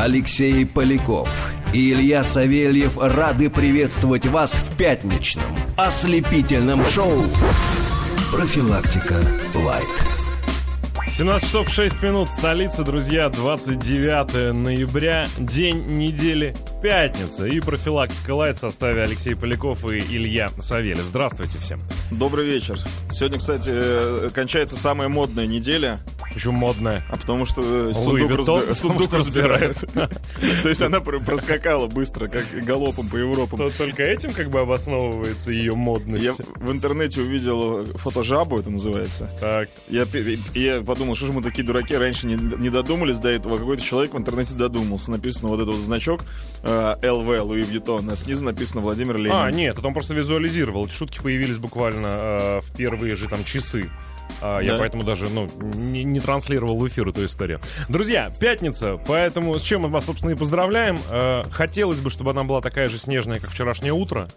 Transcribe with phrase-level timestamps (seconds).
[0.00, 7.22] Алексей Поляков и Илья Савельев рады приветствовать вас в пятничном ослепительном шоу
[8.32, 9.20] «Профилактика
[9.54, 9.84] Лайт».
[11.06, 17.46] 17 часов 6 минут в столице, друзья, 29 ноября, день недели, пятница.
[17.46, 21.04] И профилактика лайт в составе Алексей Поляков и Илья Савельев.
[21.04, 21.78] Здравствуйте всем.
[22.10, 22.78] Добрый вечер.
[23.10, 25.98] Сегодня, кстати, э, кончается самая модная неделя.
[26.32, 27.04] Почему модная?
[27.08, 29.76] А потому что э, сундук, разбира- сундук разбирают.
[30.62, 33.58] То есть она пр- проскакала быстро, как галопом по Европам.
[33.58, 36.24] То только этим как бы обосновывается ее модность.
[36.24, 39.30] Я в интернете увидел фотожабу, это называется.
[39.40, 39.68] Так,
[40.54, 43.58] Я, подумал, что же мы такие дураки, раньше не, не додумались до этого.
[43.58, 45.10] Какой-то человек в интернете додумался.
[45.10, 46.24] Написано вот этот вот значок
[46.62, 49.32] э, ЛВ, Луи Вьютон, а снизу написано Владимир Ленин.
[49.32, 50.86] А, нет, это он просто визуализировал.
[50.86, 53.90] Эти шутки появились буквально э, в первые же там часы.
[54.42, 54.78] А, Я Да.
[54.78, 57.60] поэтому даже ну, не, не транслировал в эфир эту историю.
[57.88, 60.98] Друзья, пятница, поэтому с чем мы вас, собственно, и поздравляем.
[61.10, 64.28] Э, хотелось бы, чтобы она была такая же снежная, как вчерашнее утро.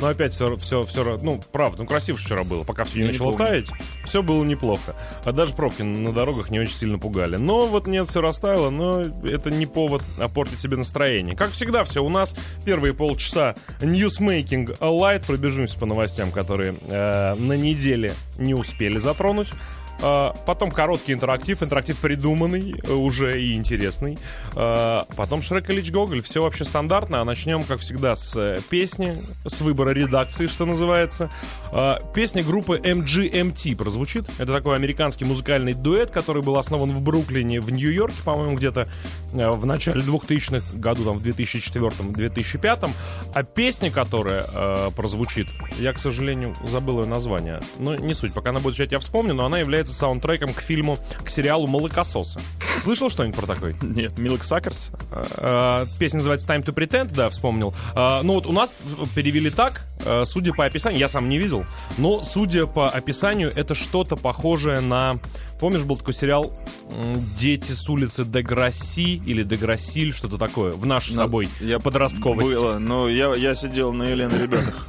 [0.00, 3.12] Но опять все, все, все, ну, правда, ну, красиво вчера было, пока все не Я
[3.12, 3.70] начало таять.
[4.04, 4.94] Все было неплохо.
[5.24, 7.36] А даже пробки на дорогах не очень сильно пугали.
[7.36, 11.36] Но вот нет, все растаяло, но это не повод портить себе настроение.
[11.36, 15.26] Как всегда, все у нас первые полчаса newsmaking light.
[15.26, 19.52] Пробежимся по новостям, которые э, на неделе не успели затронуть.
[20.02, 24.18] А, Потом короткий интерактив, интерактив придуманный э, уже и интересный.
[24.54, 26.22] А, Потом Шрек Ильич Гоголь.
[26.22, 27.20] Все вообще стандартно.
[27.20, 29.14] А начнем, как всегда, с э, песни,
[29.46, 31.30] с выбора редакции, что называется.
[31.70, 34.28] А, Песня группы MGMT прозвучит.
[34.38, 38.88] Это такой американский музыкальный дуэт, который был основан в Бруклине, в Нью-Йорке, по-моему, где-то
[39.32, 42.90] э, в начале 2000-х, году там в 2004-2005.
[43.34, 44.42] А песня, которая
[44.90, 47.60] прозвучит, я, к сожалению, забыл ее название.
[47.78, 50.98] Ну, не суть, пока она будет звучать, я вспомню, но она является саундтреком к фильму,
[51.24, 52.40] к сериалу «Молокососы».
[52.84, 53.76] Слышал что-нибудь про такой?
[53.82, 54.90] Нет, Милк Сакерс?
[55.36, 57.74] Э, Песня называется Time to Pretend, да, вспомнил.
[57.94, 58.74] Э, Ну вот у нас
[59.14, 61.64] перевели так, э, судя по описанию, я сам не видел,
[61.98, 65.18] но судя по описанию, это что-то похожее на...
[65.62, 66.52] Помнишь, был такой сериал
[67.38, 72.52] «Дети с улицы Деграсси» или Деграссиль, что-то такое, в наш с На- тобой я подростковости.
[72.52, 74.88] Было, но я, я сидел на Елен ребятах.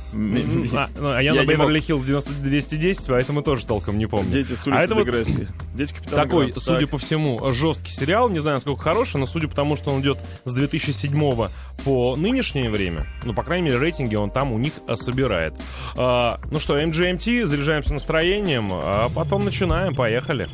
[0.73, 1.69] А, ну, а я, на не мог.
[1.69, 4.31] Беверли-Хиллз 9210, поэтому тоже толком не помню.
[4.31, 5.47] Дети с А улицы Деграсси.
[5.75, 8.29] Дети капитана Такой, судя по всему, жесткий сериал.
[8.29, 11.47] Не знаю, насколько хороший, но судя по тому, что он идет с 2007
[11.83, 15.53] по нынешнее время, ну, по крайней мере, рейтинги он там у них э, собирает.
[15.97, 20.49] А, ну что, MGMT, заряжаемся настроением, а потом начинаем, поехали.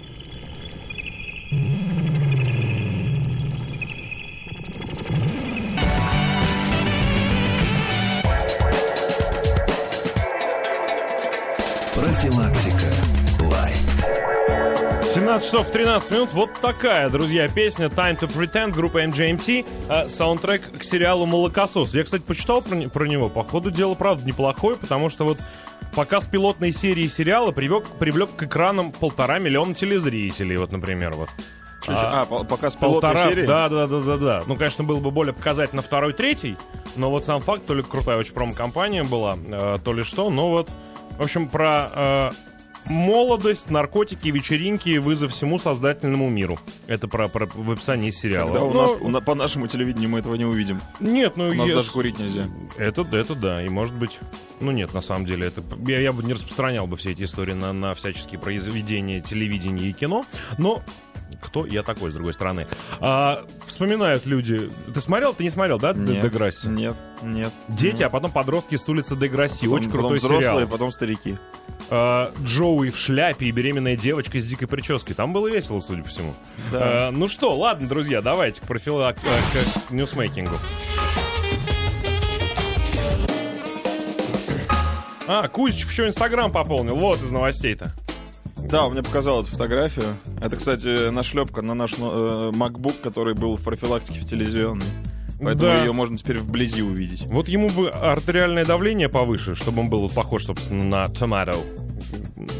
[15.30, 16.34] 17 часов 13 минут.
[16.34, 19.64] Вот такая, друзья, песня Time to Pretend группы MGMT.
[19.88, 21.94] э, саундтрек к сериалу «Молокосос».
[21.94, 23.30] Я, кстати, почитал про, про него.
[23.30, 25.38] По ходу дела, правда, неплохой, потому что вот
[25.94, 30.58] показ пилотной серии сериала привлек, привлек к экранам полтора миллиона телезрителей.
[30.58, 31.30] Вот, например, вот.
[31.88, 33.46] А, по- показ Полтора, серии?
[33.46, 34.44] да, да, да, да, да.
[34.48, 36.58] Ну, конечно, было бы более показательно второй, третий,
[36.96, 40.50] но вот сам факт, то ли крутая очень промо-компания была, э, то ли что, но
[40.50, 40.72] вот,
[41.20, 42.32] в общем, про э,
[42.88, 46.60] молодость, наркотики, вечеринки, вызов всему создательному миру.
[46.88, 48.48] Это про, про в описании сериала.
[48.48, 50.82] Когда у нас, у на- по нашему телевидению мы этого не увидим.
[51.00, 52.46] Нет, ну, У нас ес- даже курить нельзя.
[52.78, 54.20] это, это да, и может быть...
[54.60, 57.54] Ну нет, на самом деле, это я, я бы не распространял бы все эти истории
[57.54, 60.26] на, на всяческие произведения телевидения и кино,
[60.58, 60.82] но
[61.42, 62.68] кто я такой, с другой стороны.
[63.00, 64.70] А, вспоминают люди...
[64.94, 65.34] Ты смотрел?
[65.34, 66.68] Ты не смотрел, да, Нет, Деграсси?
[66.68, 67.52] Нет, нет.
[67.68, 69.62] Дети, а потом подростки с улицы Деграсси.
[69.66, 70.68] Потом- Очень потом крутой взрослые, сериал.
[70.70, 71.38] потом старики.
[71.92, 75.16] А, Джоуи в шляпе и беременная девочка с дикой прической.
[75.16, 76.34] Там было весело, судя по всему.
[76.72, 77.08] Да.
[77.08, 79.18] А, ну что, ладно, друзья, давайте к профилак...
[79.24, 80.56] э, к ньюсмейкингу.
[85.28, 86.96] А, Кузичев еще Инстаграм пополнил.
[86.96, 87.94] Вот из новостей-то.
[88.58, 90.06] Да, он мне показал эту фотографию.
[90.42, 91.96] Это, кстати, нашлепка на наш э,
[92.54, 94.86] MacBook, который был в профилактике в телевизионной.
[95.42, 95.76] Поэтому Да.
[95.84, 97.22] ее можно теперь вблизи увидеть.
[97.24, 101.56] Вот ему бы артериальное давление повыше, чтобы он был похож, собственно, на Tomato,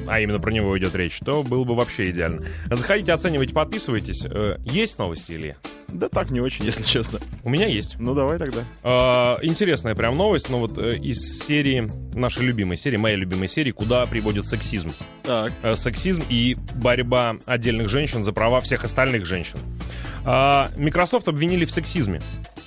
[0.08, 2.46] а именно про него идет речь, то было бы вообще идеально.
[2.70, 4.26] Заходите, оценивайте, подписывайтесь.
[4.26, 5.56] Э, Есть новости, Илья?
[5.88, 7.20] Да так не очень, если честно.
[7.44, 7.96] У меня есть.
[8.00, 8.64] Ну давай тогда.
[8.84, 13.72] А, интересная прям новость, но вот э, из серии, нашей любимой серии, моей любимой серии,
[13.72, 14.92] куда приводит сексизм.
[15.24, 15.52] Так.
[15.64, 19.58] Э, сексизм и борьба отдельных женщин за права всех остальных женщин.
[20.26, 22.22] А, Microsoft обвинили в сексизме.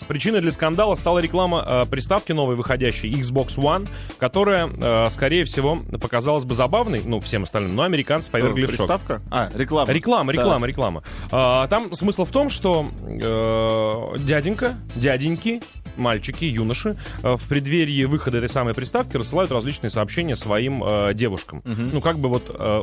[0.06, 3.88] Причиной для скандала стала реклама э, приставки новой выходящей Xbox One,
[4.18, 8.78] которая, э, скорее всего, показалась бы забавной, ну, всем остальным, но американцы повергли в шок.
[8.78, 9.22] Приставка?
[9.30, 9.92] А, реклама.
[9.92, 10.38] Реклама, Да.
[10.38, 11.02] реклама, реклама.
[11.30, 15.62] А, там смысл в том, что э, дяденька, дяденьки,
[15.96, 21.62] мальчики, юноши э, в преддверии выхода этой самой приставки рассылают различные сообщения своим э, девушкам.
[21.64, 22.82] Ну, как бы вот э,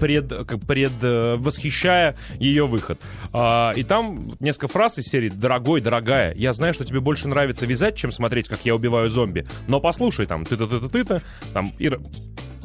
[0.00, 3.00] пред, как пред э, восхищая ее выход.
[3.32, 7.66] А, и там несколько фраз из серии «Дорогой, дорогая, я знаю, что тебе больше нравится
[7.66, 11.22] вязать, чем смотреть, как я убиваю зомби, но послушай, там, ты-то-ты-то-ты-то,
[11.52, 11.90] там, и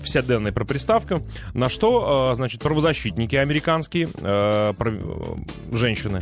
[0.03, 1.21] вся данная про приставка,
[1.53, 5.35] на что, э, значит, правозащитники американские, э, про- э,
[5.75, 6.21] женщины,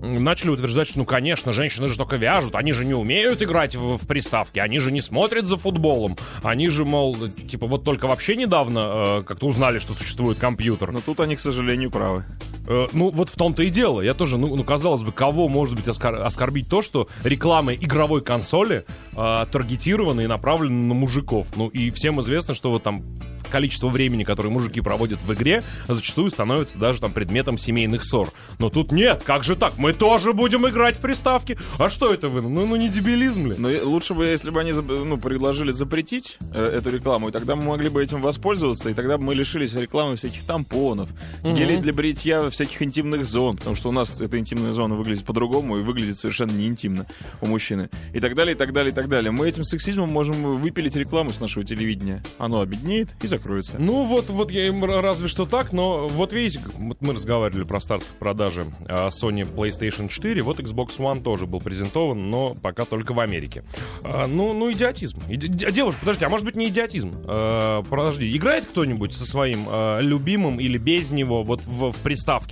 [0.00, 3.96] начали утверждать, что, ну, конечно, женщины же только вяжут, они же не умеют играть в,
[3.96, 8.36] в приставки, они же не смотрят за футболом, они же, мол, типа, вот только вообще
[8.36, 10.92] недавно э, как-то узнали, что существует компьютер.
[10.92, 12.24] Но тут они, к сожалению, правы.
[12.68, 14.02] Э, ну, вот в том-то и дело.
[14.02, 18.20] Я тоже, ну, ну, казалось бы, кого может быть оскор- оскорбить то, что реклама игровой
[18.20, 18.84] консоли
[19.16, 21.46] э, таргетирована и направлена на мужиков.
[21.56, 23.02] Ну, и всем известно, что вот там
[23.48, 28.30] количество времени, которое мужики проводят в игре, зачастую становится даже там предметом семейных ссор.
[28.58, 29.78] Но тут нет, как же так?
[29.78, 31.58] Мы тоже будем играть в приставки.
[31.78, 32.42] А что это вы?
[32.42, 33.54] Ну, ну не дебилизм ли?
[33.58, 37.56] Но и лучше бы, если бы они ну, предложили запретить э, эту рекламу, и тогда
[37.56, 41.08] мы могли бы этим воспользоваться, и тогда бы мы лишились рекламы всяких тампонов,
[41.42, 45.78] гелей для бритья всяких интимных зон, потому что у нас эта интимная зона выглядит по-другому
[45.78, 47.06] и выглядит совершенно не интимно
[47.40, 47.88] у мужчины.
[48.12, 49.30] И так далее, и так далее, и так далее.
[49.30, 52.22] Мы этим сексизмом можем выпилить рекламу с нашего телевидения.
[52.38, 53.76] Оно обеднеет и закроется.
[53.78, 58.04] Ну вот, вот я им разве что так, но вот видите, мы разговаривали про старт
[58.18, 63.20] продажи а, Sony PlayStation 4, вот Xbox One тоже был презентован, но пока только в
[63.20, 63.62] Америке.
[64.02, 65.20] А, ну, ну идиотизм.
[65.28, 67.12] Иди- д- девушка, подожди, а может быть не идиотизм?
[67.26, 71.96] А, подожди, играет кто-нибудь со своим а, любимым или без него вот в, в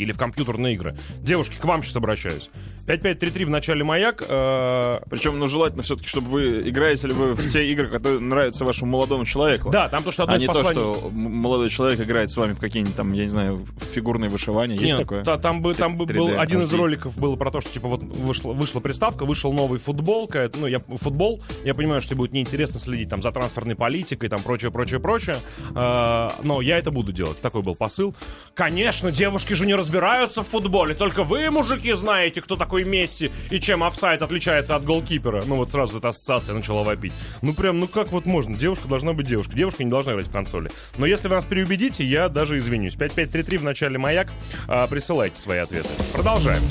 [0.02, 0.96] или в компьютерные игры?
[1.22, 2.50] Девушки, к вам сейчас обращаюсь.
[2.87, 4.23] 5533 в начале маяк.
[4.29, 8.65] а, Причем, ну, желательно все-таки, чтобы вы играете ли вы в те игры, которые нравятся
[8.65, 9.71] вашему молодому человеку.
[9.71, 12.31] да, там то, что одно А из не то, посланий- что м- молодой человек играет
[12.31, 14.75] с вами в какие-нибудь там, я не знаю, фигурные вышивания.
[14.77, 15.25] Есть Нет, такое?
[15.25, 17.88] та- там бы, там бы 3D был один из роликов был про то, что типа
[17.88, 22.33] вот вышла, вышла приставка, вышел новый футбол, ну я футбол, я понимаю, что тебе будет
[22.33, 25.37] неинтересно следить там за трансферной политикой, там прочее, прочее, прочее,
[25.75, 27.41] А, но я это буду делать.
[27.41, 28.15] Такой был посыл.
[28.55, 33.61] Конечно, девушки же не разбираются в футболе, только вы, мужики, знаете, кто такой Месси и
[33.61, 35.43] чем офсайд отличается от голкипера.
[35.46, 37.12] Ну вот сразу эта ассоциация начала вопить.
[37.43, 38.56] Ну прям, ну как вот можно?
[38.56, 39.56] Девушка должна быть девушкой.
[39.56, 40.70] Девушка не должна играть в консоли.
[40.99, 42.94] Но если вы нас переубедите, я даже извинюсь.
[42.94, 44.28] 5533 в начале маяк.
[44.69, 45.88] А, присылайте свои ответы.
[46.12, 46.62] Продолжаем.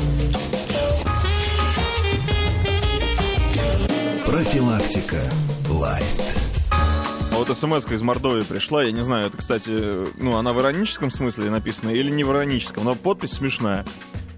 [4.26, 5.22] Профилактика.
[5.70, 6.04] Лайт.
[7.36, 9.72] А вот смс из Мордовии пришла, я не знаю, это, кстати,
[10.22, 13.86] ну, она в ироническом смысле написана или не в ироническом, но подпись смешная.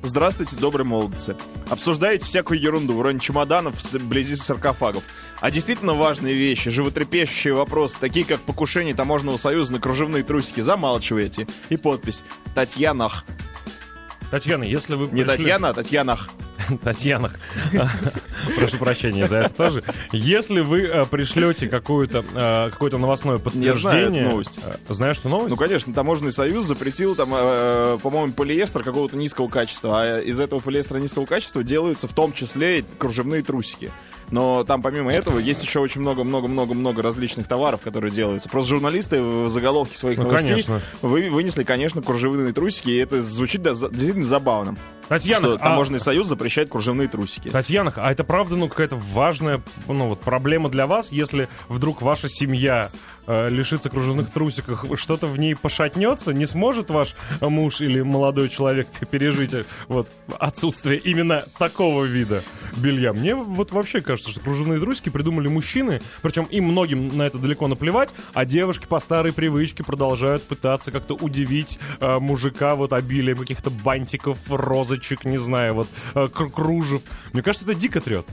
[0.04, 1.36] Здравствуйте, добрые молодцы.
[1.70, 5.04] Обсуждаете всякую ерунду, вроде чемоданов вблизи саркофагов.
[5.42, 11.48] А действительно важные вещи, животрепещущие вопросы, такие как покушение таможенного союза на кружевные трусики, замалчиваете.
[11.70, 12.24] И подпись
[12.56, 13.26] «Татьянах».
[14.32, 16.30] Татьяна, если вы Не пришли- Татьяна, а Татьянах.
[16.84, 17.34] Татьянах.
[18.58, 19.84] Прошу прощения за это тоже.
[20.12, 24.28] Если вы э, пришлете какую-то, э, какое-то новостное подтверждение...
[24.28, 24.60] новость.
[24.64, 25.50] э, Знаешь, что новость?
[25.50, 27.30] Ну, конечно, таможенный союз запретил там,
[28.00, 30.02] по-моему, полиэстер какого-то низкого качества.
[30.02, 33.92] А из этого полиэстера низкого качества делаются в том числе кружевные трусики.
[34.30, 38.50] Но там помимо этого есть еще очень много-много-много-много различных товаров, которые делаются.
[38.50, 40.82] Просто журналисты в заголовке своих Ну, новостей конечно.
[41.02, 44.76] вы, вынесли, конечно, кружевные трусики, и это звучит да, действительно забавно.
[45.08, 47.50] Татьяна, что а- таможенный союз запрещает кружевные трусики.
[47.50, 52.28] Татьяна, а это правда, ну, какая-то важная, ну, вот проблема для вас, если вдруг ваша
[52.30, 52.90] семья
[53.28, 58.88] э, лишится кружевных трусиков, что-то в ней пошатнется, не сможет ваш муж или молодой человек
[59.12, 60.08] пережить э, вот
[60.40, 62.44] отсутствие именно такого вида
[62.78, 63.14] белья.
[63.14, 67.68] Мне вот вообще кажется, что кружевные трусики придумали мужчины, причем им многим на это далеко
[67.68, 73.70] наплевать, а девушки по старой привычке продолжают пытаться как-то удивить э, мужика вот обилием каких-то
[73.70, 77.02] бантиков, розочек, не знаю, вот э, кр- кружев.
[77.34, 78.26] Мне кажется, это дико трет.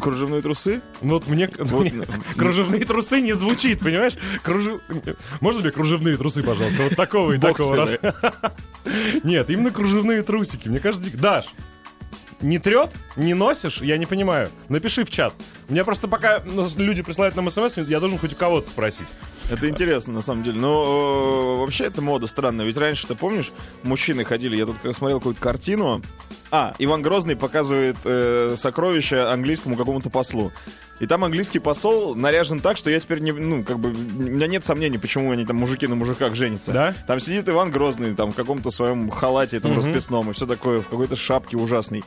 [0.00, 0.80] Кружевные трусы?
[1.00, 2.04] Ну Вот мне, Вот, мне
[2.36, 4.14] кружевные трусы не звучит, понимаешь?
[4.42, 4.80] Кружев...
[5.40, 6.82] Можно мне кружевные трусы, пожалуйста?
[6.82, 7.96] Вот такого и такого раз.
[9.22, 10.68] Нет, именно кружевные трусики.
[10.68, 11.18] Мне кажется, дико.
[11.18, 11.46] Даш,
[12.42, 12.90] не трет?
[13.16, 13.80] Не носишь?
[13.82, 14.50] Я не понимаю.
[14.68, 15.34] Напиши в чат.
[15.68, 19.08] Мне просто пока ну, люди присылают нам смс, я должен хоть у кого-то спросить.
[19.50, 20.58] Это интересно, на самом деле.
[20.60, 22.64] Но э, вообще это мода странная.
[22.66, 23.52] Ведь раньше, ты помнишь,
[23.82, 26.02] мужчины ходили, я тут смотрел какую-то картину.
[26.52, 30.52] А, Иван Грозный показывает э, сокровища английскому какому-то послу.
[30.98, 34.46] И там английский посол наряжен так, что я теперь не, ну, как бы, у меня
[34.46, 36.72] нет сомнений, почему они там мужики на мужиках женятся.
[36.72, 36.94] Да?
[37.06, 39.80] Там сидит Иван Грозный, там, в каком-то своем халате, этом Мгм.
[39.80, 42.04] расписном, и все такое, в какой-то шапке ужасной.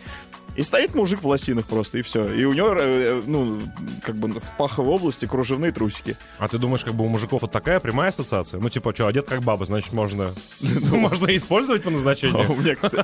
[0.55, 2.31] И стоит мужик в лосинах просто, и все.
[2.33, 3.61] И у него, э, ну,
[4.03, 6.15] как бы в паховой области кружевные трусики.
[6.37, 8.59] А ты думаешь, как бы у мужиков вот такая прямая ассоциация?
[8.59, 12.51] Ну, типа, что, одет как баба, значит, можно, можно использовать по А назначению.
[12.51, 13.03] у меня, кстати...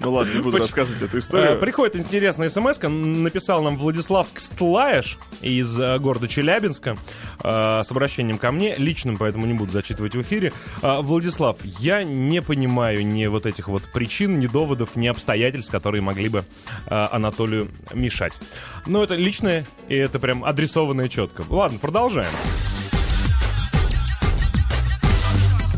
[0.00, 1.58] Ну ладно, не буду рассказывать эту Э, историю.
[1.58, 6.96] Приходит интересная смс написал нам Владислав Кстлаеш из э, города Челябинска
[7.42, 10.52] э, с обращением ко мне, личным, поэтому не буду зачитывать в эфире.
[10.82, 16.02] Э, Владислав, я не понимаю ни вот этих вот причин, ни доводов, ни обстоятельств, которые
[16.02, 18.38] могли бы э, Анатолию мешать.
[18.86, 21.44] Но это личное, и это прям адресованное четко.
[21.48, 22.30] Ладно, продолжаем.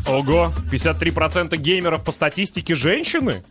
[0.09, 3.43] Ого, 53% геймеров по статистике женщины?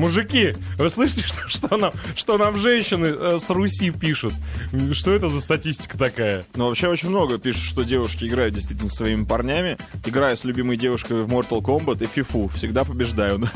[0.00, 4.32] Мужики, вы слышите, что, что, нам, что нам женщины э, с Руси пишут?
[4.92, 6.44] Что это за статистика такая?
[6.54, 9.76] Но вообще очень много пишут, что девушки играют действительно со своими парнями.
[10.06, 12.50] Играю с любимой девушкой в Mortal Kombat и FIFA.
[12.56, 13.40] Всегда побеждаю.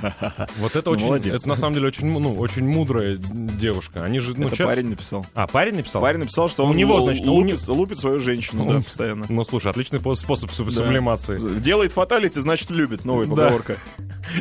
[0.58, 1.34] Вот это Ну, очень, молодец.
[1.34, 4.04] это на самом деле очень, ну, очень мудрая девушка.
[4.04, 5.26] Они же, ну, Это чё- парень написал.
[5.34, 6.02] А, парень написал?
[6.02, 9.24] Парень написал, что У он него, значит, у лупит, лупит свою женщину, да, постоянно.
[9.28, 10.72] Ну, слушай, отличный по- способ суб- Да.
[10.82, 11.38] сублимации.
[11.60, 13.04] Делает фаталити, значит любит.
[13.04, 13.48] Новая Да.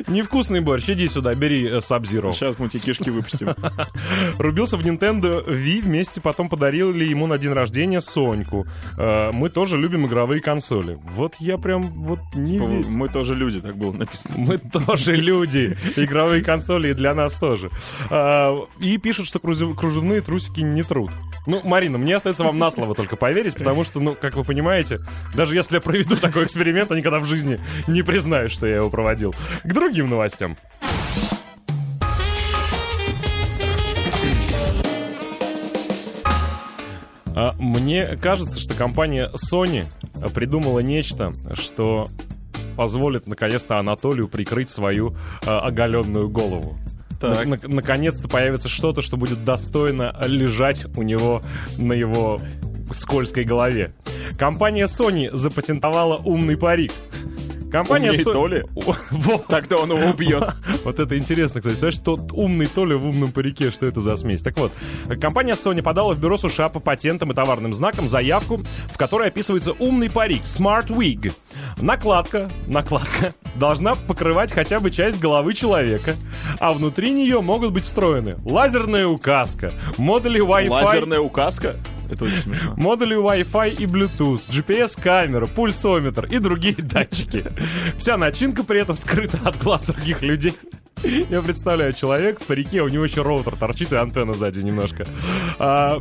[0.08, 2.32] Невкусный борщ, иди сюда, бери э, Sub-Zero.
[2.32, 3.54] Сейчас мы тебе кишки выпустим.
[4.38, 8.66] Рубился в Nintendo Wii, вместе потом подарили ему на день рождения Соньку.
[8.98, 10.98] Э, Мы тоже любим игровые консоли.
[11.04, 12.66] Вот я прям вот не Типа.
[12.68, 14.36] Мы тоже люди, так было написано.
[14.38, 15.78] Мы тоже люди.
[15.96, 17.70] Игровые консоли и для нас тоже.
[18.10, 21.12] А, И пишут, что кружевные трусики не труд.
[21.46, 25.02] Ну, Марина, мне остается вам на слово только поверить, потому что, ну, как вы понимаете,
[25.36, 28.90] даже если я проведу такой эксперимент, то никогда в жизни не признаю, что я его
[28.90, 29.36] проводил.
[29.64, 30.56] К другим новостям.
[37.36, 39.86] А, Мне кажется, что компания Sony
[40.34, 42.08] придумала нечто, что
[42.78, 45.16] позволит наконец-то Анатолию прикрыть свою
[45.46, 46.78] а, оголенную голову.
[47.20, 47.46] Так.
[47.46, 51.42] На- на- наконец-то появится что-то, что будет достойно лежать у него
[51.78, 52.40] на его
[52.92, 53.94] скользкой голове.
[54.38, 56.92] Компания Sony запатентовала умный парик.
[57.74, 58.66] Компания Умнее Со- Толи?
[58.76, 59.48] Вот.
[59.48, 60.44] Тогда он его убьет.
[60.84, 61.76] Вот это интересно, кстати.
[61.76, 64.42] Знаешь, тот умный Толя в умном парике, что это за смесь?
[64.42, 64.72] Так вот,
[65.20, 68.62] компания Sony подала в бюро США по патентам и товарным знакам заявку,
[68.92, 71.34] в которой описывается умный парик Smart Wig.
[71.82, 76.16] Накладка, накладка должна покрывать хотя бы часть головы человека,
[76.60, 81.78] а внутри нее могут быть встроены лазерная указка, модули Wi-Fi, Лазерная указка?
[82.14, 82.74] Это очень смешно.
[82.78, 87.46] модули Wi-Fi и Bluetooth, GPS-камера, пульсометр и другие датчики.
[87.98, 90.54] Вся начинка при этом скрыта от глаз других людей.
[91.30, 95.06] Я представляю, человек в парике, у него еще роутер торчит и антенна сзади немножко.
[95.60, 96.00] А,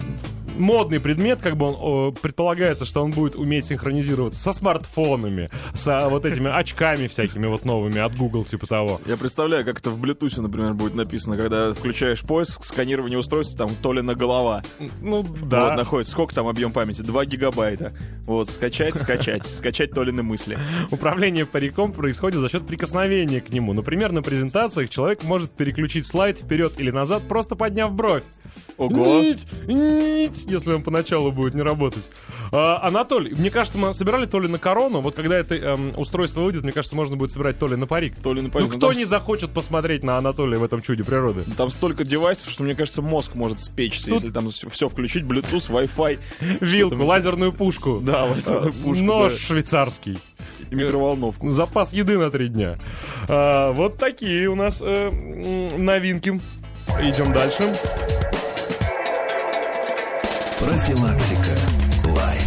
[0.58, 6.24] модный предмет, как бы он, предполагается, что он будет уметь синхронизироваться со смартфонами, с вот
[6.26, 9.00] этими очками всякими вот новыми от Google, типа того.
[9.06, 13.70] Я представляю, как это в Bluetooth, например, будет написано, когда включаешь поиск, сканирование устройства, там
[13.82, 14.62] Толина голова.
[15.00, 15.76] Ну, Вот, да.
[15.76, 16.12] находится.
[16.12, 17.02] Сколько там объем памяти?
[17.02, 17.92] 2 гигабайта.
[18.24, 19.46] Вот, скачать, скачать.
[19.46, 20.58] Скачать Толины мысли.
[20.90, 23.72] Управление париком происходит за счет прикосновения к нему.
[23.72, 28.22] Например, на презентациях человек может переключить слайд вперед или назад, просто подняв бровь.
[28.76, 29.04] Ого.
[29.04, 32.10] Нить, нить, если он поначалу будет не работать.
[32.52, 36.42] А, Анатолий, мне кажется, мы собирали то ли на корону, вот когда это эм, устройство
[36.42, 38.14] выйдет, мне кажется, можно будет собирать то ли на парик.
[38.22, 41.42] Толин Ну, кто не захочет посмотреть на Анатолия в этом чуде природы?
[41.56, 45.70] Там столько девайсов, что, мне кажется, мозг может спечься, Тут- если там все включить, Bluetooth,
[45.70, 46.18] Wi-Fi
[46.60, 48.00] Вилку, там- лазерную пушку.
[48.04, 49.38] Да, лазерную А, пушку, Нож да.
[49.38, 50.18] швейцарский.
[50.70, 51.50] и микроволновку.
[51.50, 52.78] Запас еды на три дня.
[53.28, 55.10] А, вот такие у нас э,
[55.76, 56.40] новинки.
[57.00, 57.62] Идем дальше.
[60.62, 61.58] Профилактика.
[62.14, 62.42] Лайт.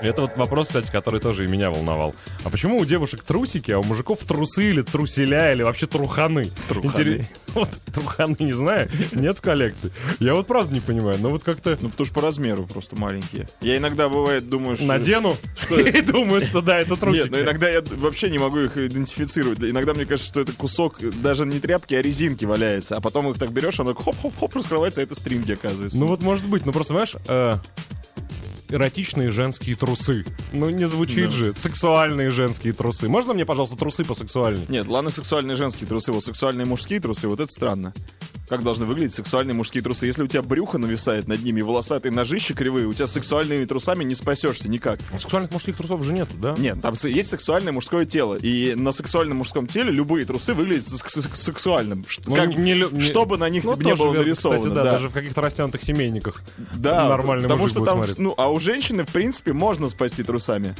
[0.00, 2.14] Это вот вопрос, кстати, который тоже и меня волновал.
[2.44, 6.50] А почему у девушек трусики, а у мужиков трусы или труселя, или вообще труханы?
[6.68, 6.92] Труханы.
[6.92, 9.90] Интерес- Вот, труханы, не знаю, нет в коллекции.
[10.18, 13.48] Я вот правда не понимаю, но вот как-то Ну, потому что по размеру просто маленькие.
[13.60, 14.86] Я иногда, бывает, думаю, что...
[14.86, 15.36] надену
[15.70, 17.24] и думаю, что да, это трусики.
[17.24, 19.60] Нет, но иногда я вообще не могу их идентифицировать.
[19.60, 22.96] Иногда мне кажется, что это кусок даже не тряпки, а резинки валяется.
[22.96, 25.98] А потом их так берешь, оно хоп-хоп-хоп раскрывается, а это стринги, оказывается.
[25.98, 27.56] Ну вот может быть, ну просто, знаешь, э,
[28.70, 30.24] эротичные женские трусы.
[30.52, 31.30] Ну не звучит Да.
[31.30, 31.54] же.
[31.56, 33.08] Сексуальные женские трусы.
[33.08, 34.66] Можно мне, пожалуйста, трусы посексуальнее?
[34.68, 37.92] Нет, ладно, сексуальные женские трусы, вот сексуальные мужские трусы, вот это странно.
[38.48, 40.06] Как должны выглядеть сексуальные мужские трусы?
[40.06, 44.16] Если у тебя брюхо нависает над ними, волосатые ножища кривые, у тебя сексуальными трусами не
[44.16, 44.98] спасешься никак.
[45.12, 46.54] Ну, Сексуальных мужских трусов же нету, да?
[46.58, 51.08] Нет, там есть сексуальное мужское тело, и на сексуальном мужском теле любые трусы выглядят сек-
[51.10, 52.04] сек- сексуальным.
[52.26, 54.58] Ну, как- не не- Чтобы на них Ну, не было верно, нарисовано.
[54.60, 54.92] Кстати, да, да.
[54.92, 56.42] даже в каких-то растянутых семейниках.
[56.74, 58.18] Да, нормальный потому что будет там, смотреть.
[58.18, 60.74] ну, а у женщины, в принципе, можно спасти трусами.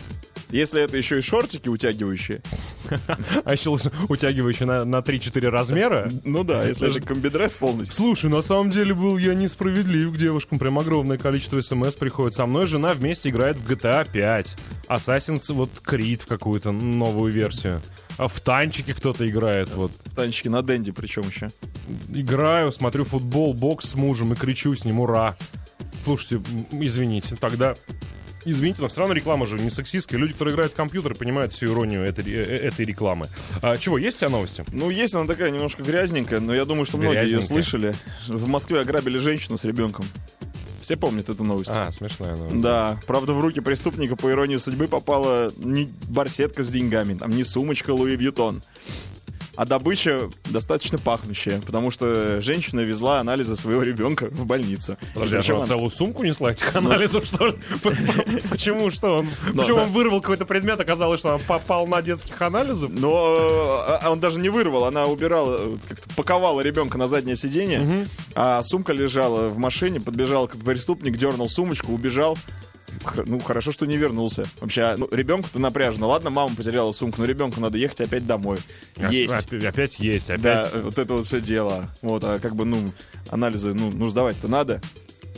[0.51, 2.43] Если это еще и шортики утягивающие,
[3.45, 6.11] А еще лучше утягивающий на, на 3-4 размера.
[6.25, 7.95] ну да, если это комбидресс полностью.
[7.95, 10.59] Слушай, на самом деле был я несправедлив к девушкам.
[10.59, 12.35] Прям огромное количество смс приходит.
[12.35, 14.57] Со мной жена вместе играет в GTA 5.
[14.89, 17.81] Assassin's вот Creed в какую-то новую версию.
[18.19, 19.71] А в танчики кто-то играет.
[19.75, 19.93] Вот.
[20.17, 21.49] Танчики на Дэнди причем еще.
[22.13, 25.37] Играю, смотрю футбол, бокс с мужем и кричу с ним «Ура!».
[26.05, 26.43] Слушайте,
[26.73, 27.75] извините, тогда...
[28.47, 30.19] Извините, но все равно реклама же не сексистская.
[30.19, 33.27] Люди, которые играют в компьютер, понимают всю иронию этой, э, э, этой рекламы.
[33.61, 34.65] А, чего, есть у тебя новости?
[34.73, 37.95] Ну, есть она такая немножко грязненькая, но я думаю, что многие ее слышали.
[38.29, 40.07] В Москве ограбили женщину с ребенком.
[40.81, 41.71] Все помнят эту новость.
[41.71, 42.63] А, смешная новость.
[42.63, 47.45] Да, правда, в руки преступника, по иронии судьбы, попала не барсетка с деньгами, там не
[47.45, 48.63] сумочка Луи Вьютон.
[49.61, 54.97] А добыча достаточно пахнущая, потому что женщина везла анализы своего ребенка в больницу.
[55.13, 57.55] Подожди, а что, она- целую сумку несла этих анализов, что ли?
[58.49, 59.29] Почему, что он?
[59.53, 62.91] Ну, Почему он вырвал какой-то предмет, оказалось, что он попал на детских анализов?
[62.91, 68.09] Но э, а он даже не вырвал, она убирала, как-то паковала ребенка на заднее сиденье,
[68.35, 72.39] а сумка лежала в машине, подбежал как преступник, дернул сумочку, убежал.
[73.27, 74.45] Ну, хорошо, что не вернулся.
[74.61, 76.07] Вообще, а, ну, ребенку-то напряжно.
[76.07, 78.59] Ладно, мама потеряла сумку, но ребенку надо ехать опять домой.
[79.11, 79.35] Есть.
[79.35, 80.43] Опять, опять есть, опять.
[80.43, 81.89] Да, вот это вот все дело.
[82.03, 82.93] Вот, а как бы, ну,
[83.31, 84.81] анализы, ну, ну сдавать-то надо.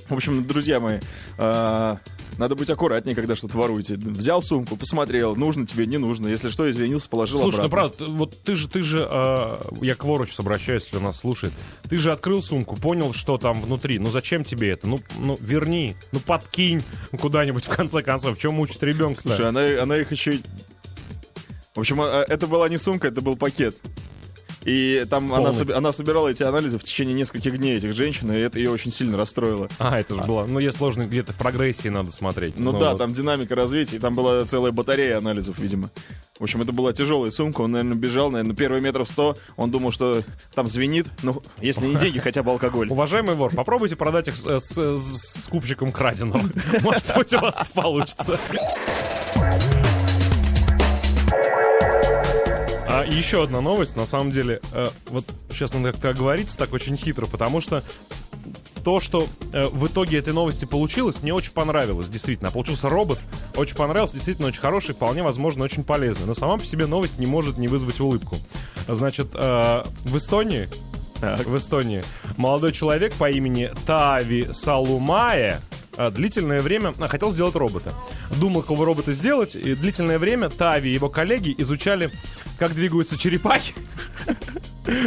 [0.09, 1.00] В общем, друзья мои,
[1.38, 1.99] а,
[2.38, 3.94] надо быть аккуратнее, когда что-то воруете.
[3.96, 6.28] Взял сумку, посмотрел, нужно тебе, не нужно.
[6.28, 7.90] Если что, извинился, положил Слушай, ну обратно.
[7.90, 11.18] правда, ты- вот ты же, ты же, э, я к вору сейчас обращаюсь, если нас
[11.18, 11.52] слушает.
[11.88, 13.98] Ты же открыл сумку, понял, что там внутри.
[13.98, 14.88] Ну зачем тебе это?
[14.88, 16.82] Ну, ну верни, ну подкинь
[17.18, 18.38] куда-нибудь в конце концов.
[18.38, 19.20] Чем мучить ребенка?
[19.20, 20.38] Слушай, она, она их еще...
[21.74, 23.76] В общем, а, это была не сумка, это был пакет.
[24.64, 25.59] И там она, Полный.
[25.64, 28.90] соби- она собирала эти анализы в течение нескольких дней, этих женщин, и это ее очень
[28.92, 29.69] сильно расстроило.
[29.78, 30.45] А, это же было.
[30.47, 32.54] Ну, есть сложно где-то в прогрессии надо смотреть.
[32.59, 32.99] Ну, да, вот.
[32.99, 35.90] там динамика развития, и там была целая батарея анализов, видимо.
[36.38, 39.92] В общем, это была тяжелая сумка, он, наверное, бежал, наверное, первые метров сто, он думал,
[39.92, 40.23] что
[40.54, 42.88] там звенит, ну, если не деньги, хотя бы алкоголь.
[42.88, 46.42] Уважаемый вор, попробуйте продать их с, с- с- с кубчиком краденого.
[46.83, 48.38] Может быть, у вас получится.
[53.12, 57.26] Еще одна новость, на самом деле, э, вот сейчас надо как-то оговориться так очень хитро,
[57.26, 57.83] потому что
[58.85, 62.50] то, что э, в итоге этой новости получилось, мне очень понравилось, действительно.
[62.50, 63.21] Получился робот,
[63.56, 66.26] очень понравился, действительно очень хороший, вполне возможно, очень полезный.
[66.26, 68.36] Но сама по себе новость не может не вызвать улыбку.
[68.89, 70.69] Значит, э, в Эстонии
[71.21, 71.47] Так.
[71.47, 72.02] в Эстонии.
[72.36, 77.95] Молодой человек по имени Тави Салумае а, длительное время а, хотел сделать робота.
[78.41, 82.11] Думал, какого робота сделать, и длительное время Тави и его коллеги изучали,
[82.59, 83.75] как двигаются черепахи.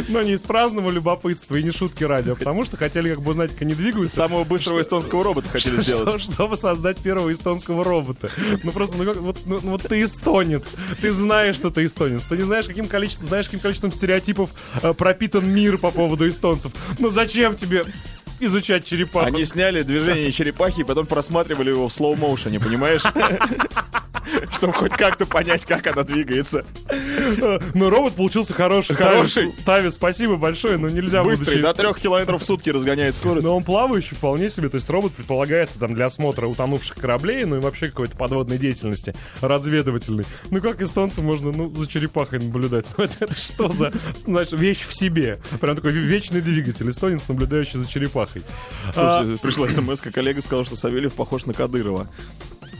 [0.08, 3.32] Но не из праздного любопытства и не шутки ради, а потому что хотели как бы
[3.32, 4.16] узнать, как они двигаются.
[4.16, 6.22] Самого быстрого эстонского робота хотели Что- сделать.
[6.22, 8.30] чтобы создать первого эстонского робота.
[8.62, 10.66] Ну просто, ну, как- вот, ну, вот ты эстонец.
[11.02, 12.24] Ты знаешь, что ты эстонец.
[12.24, 14.50] Ты не знаешь, каким количеством, знаешь, каким количеством стереотипов
[14.82, 16.72] э, пропитан мир по поводу эстонцев.
[16.98, 17.84] Ну зачем тебе
[18.40, 19.26] изучать черепаху?
[19.26, 23.02] Они сняли движение черепахи и потом просматривали его в слоу-моушене, понимаешь?
[24.54, 26.64] Чтобы хоть как-то понять, как она двигается.
[27.74, 28.96] Но робот получился хороший.
[28.96, 29.52] Хороший?
[29.64, 33.46] Тави, спасибо большое, но нельзя Быстрый, до трех километров в сутки разгоняет скорость.
[33.46, 37.56] Но он плавающий вполне себе, то есть робот предполагается там для осмотра утонувших кораблей, ну
[37.56, 40.24] и вообще какой-то подводной деятельности, разведывательной.
[40.50, 42.86] Ну как эстонцу можно, ну, за черепахой наблюдать?
[42.96, 43.92] Ну это, это что за,
[44.24, 45.38] знаешь, вещь в себе?
[45.60, 48.25] Прям такой вечный двигатель, эстонец, наблюдающий за черепахой.
[48.94, 52.08] А, Слушай, пришла смс коллега сказал, что Савельев похож на Кадырова.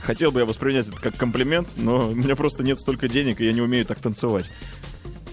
[0.01, 3.45] Хотел бы я воспринять это как комплимент, но у меня просто нет столько денег, и
[3.45, 4.49] я не умею так танцевать.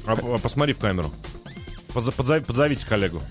[0.07, 1.13] а, а посмотри в камеру.
[1.93, 3.23] Подза- подзови- подзовите коллегу.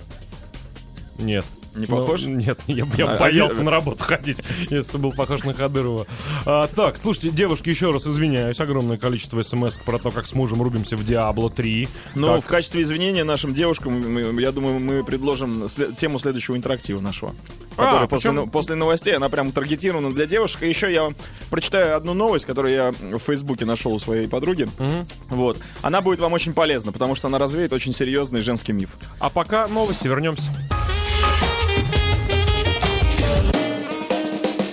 [1.19, 1.45] Нет.
[1.75, 2.21] Не Ну, похож?
[2.23, 6.05] нет, я, я А, боялся а- на работу ходить, если бы был похож на Кадырова.
[6.45, 8.59] А, так, слушайте, девушки, еще раз извиняюсь.
[8.59, 11.87] Огромное количество смс про то, как с мужем рубимся в Диабло 3.
[12.15, 16.99] Но Как- в качестве извинения нашим девушкам, я думаю, мы предложим сле- тему следующего интерактива
[16.99, 17.33] нашего.
[17.75, 20.61] Которая после, но- после новостей, она прям таргетирована для девушек.
[20.63, 21.09] И еще я
[21.49, 24.67] прочитаю одну новость, которую я в Фейсбуке нашел у своей подруги.
[25.29, 25.57] Вот.
[25.81, 28.89] Она будет вам очень полезна, потому что она развеет очень серьезный женский миф.
[29.19, 30.51] А пока новости, вернемся.